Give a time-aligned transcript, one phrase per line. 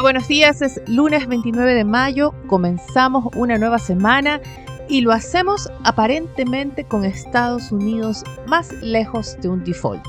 [0.00, 4.40] Buenos días, es lunes 29 de mayo, comenzamos una nueva semana
[4.88, 10.04] y lo hacemos aparentemente con Estados Unidos más lejos de un default.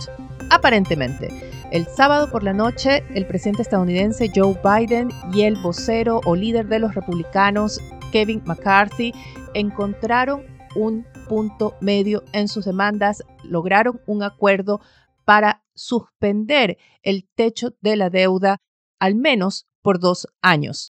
[0.52, 1.30] Aparentemente.
[1.72, 6.68] El sábado por la noche, el presidente estadounidense Joe Biden y el vocero o líder
[6.68, 7.80] de los republicanos,
[8.12, 9.14] Kevin McCarthy,
[9.54, 10.44] encontraron
[10.76, 14.82] un punto medio en sus demandas, lograron un acuerdo
[15.26, 18.58] para suspender el techo de la deuda
[19.00, 20.94] al menos por dos años.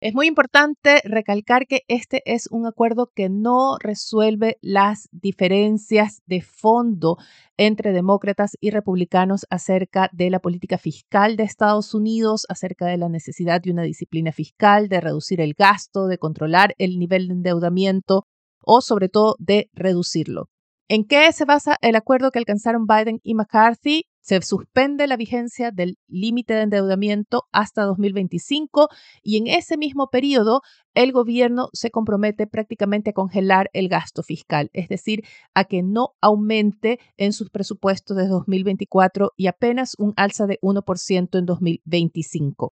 [0.00, 6.40] Es muy importante recalcar que este es un acuerdo que no resuelve las diferencias de
[6.40, 7.16] fondo
[7.56, 13.08] entre demócratas y republicanos acerca de la política fiscal de Estados Unidos, acerca de la
[13.08, 18.24] necesidad de una disciplina fiscal, de reducir el gasto, de controlar el nivel de endeudamiento
[18.62, 20.48] o sobre todo de reducirlo.
[20.90, 24.06] ¿En qué se basa el acuerdo que alcanzaron Biden y McCarthy?
[24.22, 28.88] Se suspende la vigencia del límite de endeudamiento hasta 2025
[29.22, 30.62] y en ese mismo periodo
[30.94, 36.14] el gobierno se compromete prácticamente a congelar el gasto fiscal, es decir, a que no
[36.22, 42.72] aumente en sus presupuestos de 2024 y apenas un alza de 1% en 2025.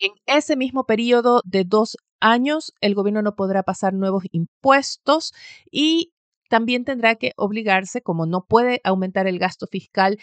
[0.00, 5.34] En ese mismo periodo de dos años, el gobierno no podrá pasar nuevos impuestos
[5.70, 6.12] y
[6.48, 10.18] también tendrá que obligarse, como no puede aumentar el gasto fiscal,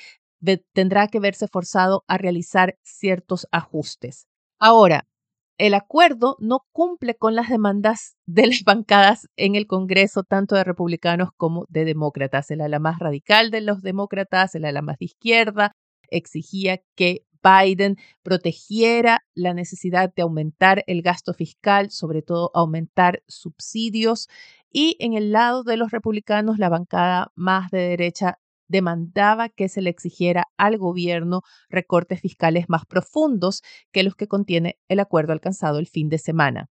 [0.74, 4.28] tendrá que verse forzado a realizar ciertos ajustes.
[4.60, 5.08] Ahora,
[5.58, 10.66] el acuerdo no cumple con las demandas de las bancadas en el Congreso, tanto de
[10.66, 12.52] republicanos como de demócratas.
[12.52, 15.72] El ala más radical de los demócratas, el ala más de izquierda,
[16.10, 24.28] exigía que Biden protegiera la necesidad de aumentar el gasto fiscal, sobre todo aumentar subsidios.
[24.72, 29.82] Y en el lado de los republicanos, la bancada más de derecha demandaba que se
[29.82, 33.62] le exigiera al gobierno recortes fiscales más profundos
[33.92, 36.70] que los que contiene el acuerdo alcanzado el fin de semana.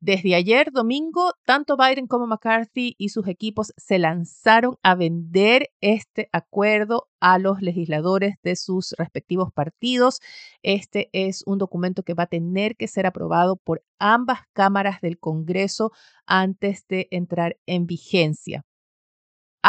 [0.00, 6.28] Desde ayer domingo, tanto Biden como McCarthy y sus equipos se lanzaron a vender este
[6.30, 10.20] acuerdo a los legisladores de sus respectivos partidos.
[10.62, 15.18] Este es un documento que va a tener que ser aprobado por ambas cámaras del
[15.18, 15.90] Congreso
[16.26, 18.67] antes de entrar en vigencia.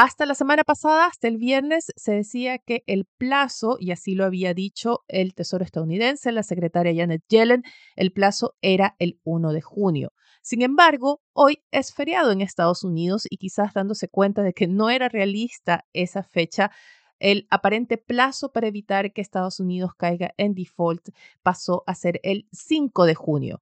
[0.02, 4.24] Hasta la semana pasada, hasta el viernes, se decía que el plazo, y así lo
[4.24, 7.64] había dicho el Tesoro estadounidense, la secretaria Janet Yellen,
[7.98, 10.14] el plazo era el 1 de junio.
[10.42, 14.90] Sin embargo, hoy es feriado en Estados Unidos y quizás dándose cuenta de que no
[14.90, 16.72] era realista esa fecha,
[17.20, 21.10] el aparente plazo para evitar que Estados Unidos caiga en default
[21.44, 23.62] pasó a ser el 5 de junio.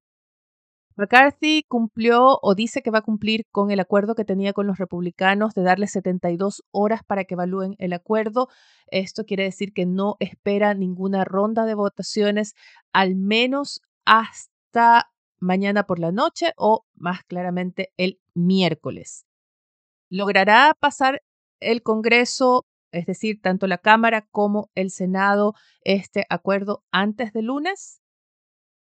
[0.97, 4.79] McCarthy cumplió o dice que va a cumplir con el acuerdo que tenía con los
[4.79, 8.49] republicanos de darle 72 horas para que evalúen el acuerdo.
[8.87, 12.55] Esto quiere decir que no espera ninguna ronda de votaciones,
[12.93, 19.27] al menos hasta mañana por la noche o más claramente el miércoles.
[20.09, 21.21] ¿Logrará pasar
[21.59, 25.53] el Congreso, es decir, tanto la Cámara como el Senado,
[25.83, 28.01] este acuerdo antes de lunes?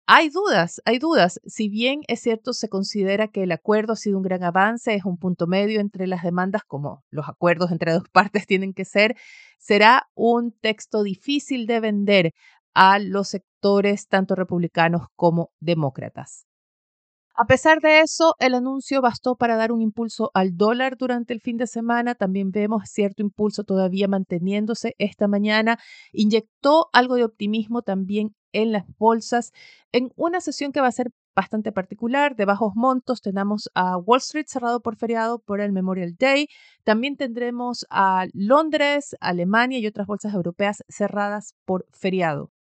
[0.08, 1.40] Hay dudas, hay dudas.
[1.48, 5.04] Si bien es cierto, se considera que el acuerdo ha sido un gran avance, es
[5.04, 9.16] un punto medio entre las demandas, como los acuerdos entre dos partes tienen que ser,
[9.58, 12.34] será un texto difícil de vender
[12.76, 16.46] a los sectores tanto republicanos como demócratas.
[17.38, 21.42] A pesar de eso, el anuncio bastó para dar un impulso al dólar durante el
[21.42, 22.16] fin de semana.
[22.16, 25.78] También vemos cierto impulso todavía manteniéndose esta mañana.
[26.14, 29.52] Inyectó algo de optimismo también en las bolsas
[29.92, 33.20] en una sesión que va a ser bastante particular, de bajos montos.
[33.20, 36.48] Tenemos a Wall Street cerrado por feriado por el Memorial Day.
[36.86, 42.55] También tendremos a Londres, Alemania y otras bolsas europeas cerradas por feriado.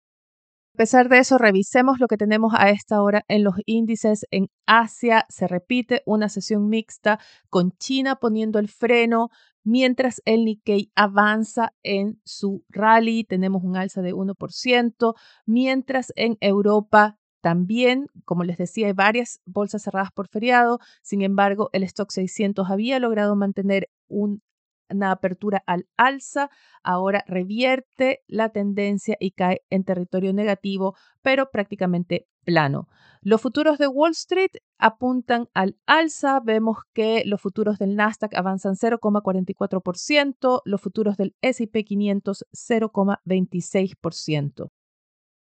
[0.75, 4.25] A pesar de eso, revisemos lo que tenemos a esta hora en los índices.
[4.29, 7.17] En Asia se repite una sesión mixta
[7.49, 9.29] con China poniendo el freno,
[9.63, 13.23] mientras el Nikkei avanza en su rally.
[13.23, 15.13] Tenemos un alza de 1%,
[15.45, 20.79] mientras en Europa también, como les decía, hay varias bolsas cerradas por feriado.
[21.01, 24.41] Sin embargo, el stock 600 había logrado mantener un
[24.89, 26.49] una apertura al alza,
[26.83, 32.87] ahora revierte la tendencia y cae en territorio negativo, pero prácticamente plano.
[33.21, 36.39] Los futuros de Wall Street apuntan al alza.
[36.39, 44.69] Vemos que los futuros del Nasdaq avanzan 0,44%, los futuros del SP 500 0,26%.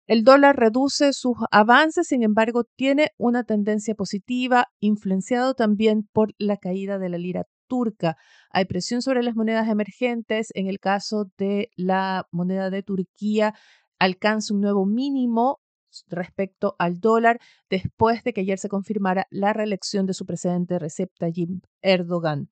[0.06, 6.58] El dólar reduce sus avances, sin embargo, tiene una tendencia positiva, influenciado también por la
[6.58, 8.18] caída de la lira turca.
[8.50, 10.50] Hay presión sobre las monedas emergentes.
[10.54, 13.54] En el caso de la moneda de Turquía,
[14.00, 15.60] alcanza un nuevo mínimo
[16.08, 17.40] respecto al dólar
[17.70, 22.50] después de que ayer se confirmara la reelección de su presidente Recep Tayyip Erdogan.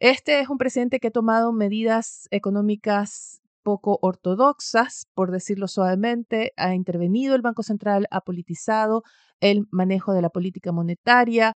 [0.00, 6.74] Este es un presidente que ha tomado medidas económicas poco ortodoxas, por decirlo suavemente, ha
[6.74, 9.02] intervenido el Banco Central, ha politizado
[9.40, 11.52] el manejo de la política monetaria,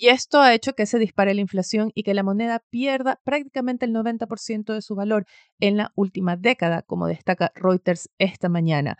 [0.00, 3.84] y esto ha hecho que se dispare la inflación y que la moneda pierda prácticamente
[3.84, 5.26] el 90% de su valor
[5.60, 8.96] en la última década, como destaca Reuters esta mañana.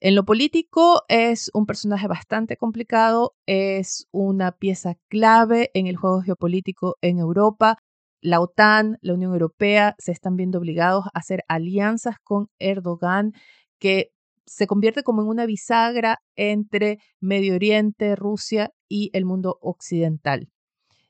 [0.00, 6.20] En lo político es un personaje bastante complicado, es una pieza clave en el juego
[6.20, 7.78] geopolítico en Europa,
[8.20, 13.32] la OTAN, la Unión Europea se están viendo obligados a hacer alianzas con Erdogan
[13.78, 14.12] que
[14.46, 20.48] se convierte como en una bisagra entre Medio Oriente, Rusia y el mundo occidental.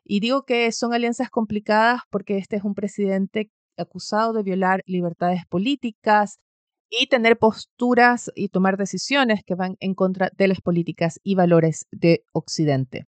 [0.04, 5.42] Y digo que son alianzas complicadas porque este es un presidente acusado de violar libertades
[5.48, 6.38] políticas
[6.90, 11.86] y tener posturas y tomar decisiones que van en contra de las políticas y valores
[11.90, 13.06] de Occidente.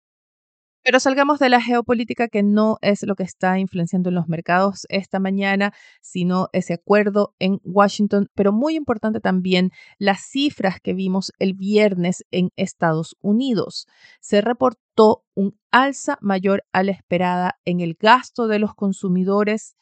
[0.87, 4.87] Pero salgamos de la geopolítica que no es lo que está influenciando en los mercados
[4.89, 11.33] esta mañana, sino ese acuerdo en Washington, pero muy importante también las cifras que vimos
[11.41, 13.89] el viernes en Estados Unidos.
[14.21, 19.75] Se reportó un alza mayor a la esperada en el gasto de los consumidores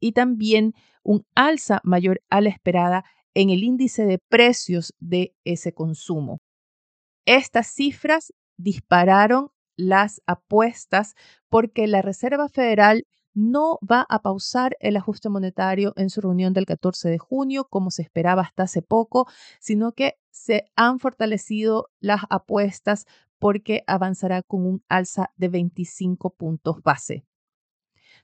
[0.00, 5.72] y también un alza mayor a la esperada en el índice de precios de ese
[5.72, 6.40] consumo.
[7.24, 11.14] Estas cifras dispararon las apuestas
[11.48, 13.04] porque la Reserva Federal
[13.34, 17.90] no va a pausar el ajuste monetario en su reunión del 14 de junio, como
[17.90, 19.26] se esperaba hasta hace poco,
[19.60, 23.06] sino que se han fortalecido las apuestas
[23.38, 27.24] porque avanzará con un alza de 25 puntos base.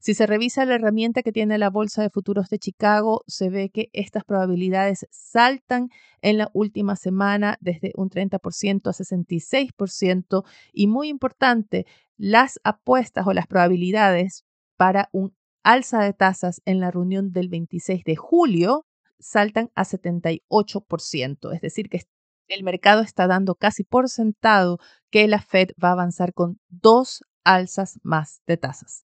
[0.01, 3.71] Si se revisa la herramienta que tiene la Bolsa de Futuros de Chicago, se ve
[3.71, 5.89] que estas probabilidades saltan
[6.23, 11.85] en la última semana desde un 30% a 66% y muy importante,
[12.17, 14.45] las apuestas o las probabilidades
[14.77, 15.35] para un
[15.65, 18.87] alza de tasas en la reunión del 26 de julio
[19.19, 22.03] saltan a 78%, es decir, que
[22.47, 24.79] el mercado está dando casi por sentado
[25.11, 29.08] que la Fed va a avanzar con dos alzas más de tasas.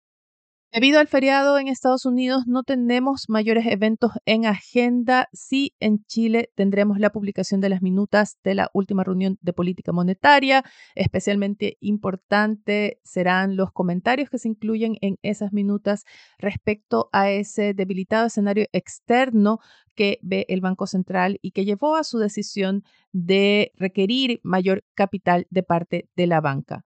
[0.72, 5.28] Debido al feriado en Estados Unidos no tenemos mayores eventos en agenda.
[5.34, 9.92] Sí, en Chile tendremos la publicación de las minutas de la última reunión de política
[9.92, 10.64] monetaria.
[10.94, 16.04] Especialmente importante serán los comentarios que se incluyen en esas minutas
[16.38, 19.58] respecto a ese debilitado escenario externo
[19.94, 22.82] que ve el Banco Central y que llevó a su decisión
[23.12, 26.86] de requerir mayor capital de parte de la banca.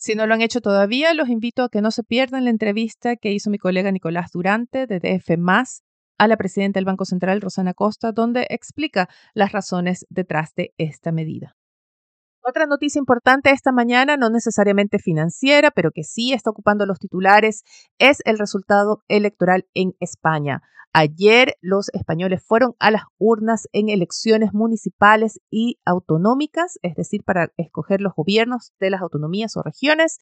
[0.00, 3.16] Si no lo han hecho todavía, los invito a que no se pierdan la entrevista
[3.16, 5.36] que hizo mi colega Nicolás Durante de DF
[6.18, 11.10] a la presidenta del Banco Central, Rosana Costa, donde explica las razones detrás de esta
[11.10, 11.57] medida.
[12.42, 17.62] Otra noticia importante esta mañana, no necesariamente financiera, pero que sí está ocupando los titulares,
[17.98, 20.62] es el resultado electoral en España.
[20.92, 27.52] Ayer los españoles fueron a las urnas en elecciones municipales y autonómicas, es decir, para
[27.56, 30.18] escoger los gobiernos de las autonomías o regiones,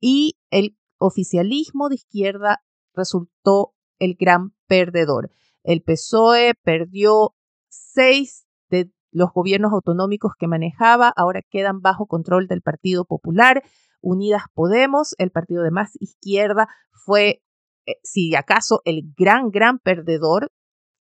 [0.00, 5.30] y el oficialismo de izquierda resultó el gran perdedor.
[5.62, 7.34] El PSOE perdió
[7.68, 8.47] seis
[9.10, 13.62] los gobiernos autonómicos que manejaba, ahora quedan bajo control del Partido Popular.
[14.00, 17.42] Unidas Podemos, el partido de más izquierda, fue
[17.86, 20.50] eh, si acaso el gran, gran perdedor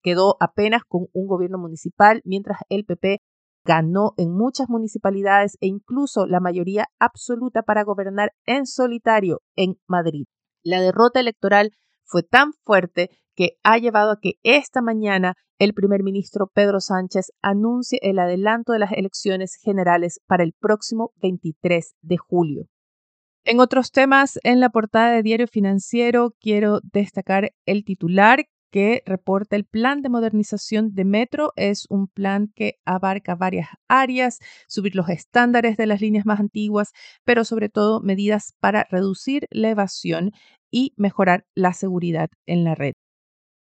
[0.01, 3.19] quedó apenas con un gobierno municipal, mientras el PP
[3.65, 10.25] ganó en muchas municipalidades e incluso la mayoría absoluta para gobernar en solitario en Madrid.
[10.63, 11.71] La derrota electoral
[12.05, 17.31] fue tan fuerte que ha llevado a que esta mañana el primer ministro Pedro Sánchez
[17.41, 22.65] anuncie el adelanto de las elecciones generales para el próximo 23 de julio.
[23.45, 29.55] En otros temas, en la portada de Diario Financiero, quiero destacar el titular que reporta
[29.55, 31.53] el plan de modernización de Metro.
[31.55, 36.91] Es un plan que abarca varias áreas, subir los estándares de las líneas más antiguas,
[37.23, 40.31] pero sobre todo medidas para reducir la evasión
[40.69, 42.93] y mejorar la seguridad en la red.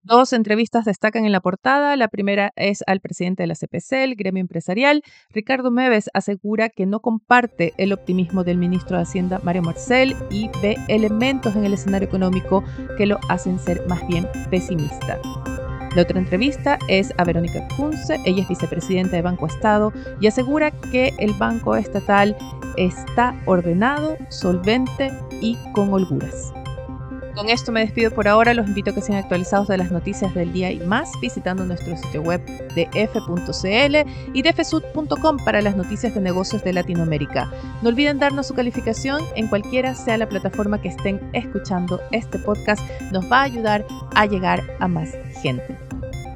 [0.07, 1.97] Dos entrevistas destacan en la portada.
[1.97, 5.03] La primera es al presidente de la CPC, el gremio empresarial.
[5.31, 10.49] Ricardo Meves asegura que no comparte el optimismo del ministro de Hacienda, Mario Marcel, y
[10.61, 12.63] ve elementos en el escenario económico
[12.97, 15.19] que lo hacen ser más bien pesimista.
[15.93, 20.71] La otra entrevista es a Verónica Kunze, ella es vicepresidenta de Banco Estado y asegura
[20.71, 22.37] que el Banco Estatal
[22.77, 25.11] está ordenado, solvente
[25.41, 26.53] y con holguras.
[27.37, 28.55] Con esto me despido por ahora.
[28.55, 31.95] Los invito a que sean actualizados de las noticias del día y más visitando nuestro
[31.95, 37.51] sitio web de f.cl y de fsud.com para las noticias de negocios de Latinoamérica.
[37.83, 42.81] No olviden darnos su calificación en cualquiera sea la plataforma que estén escuchando este podcast.
[43.11, 45.11] Nos va a ayudar a llegar a más
[45.43, 45.77] gente.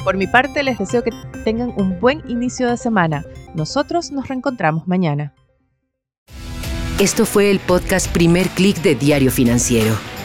[0.04, 1.12] Por mi parte, les deseo que
[1.44, 3.26] tengan un buen inicio de semana.
[3.56, 5.34] Nosotros nos reencontramos mañana.
[7.00, 10.11] Esto fue el podcast Primer Click de Diario Financiero.